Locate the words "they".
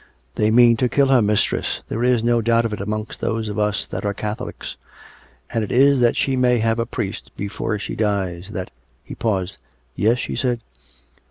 0.35-0.49